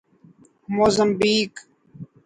[0.75, 1.51] Mozambique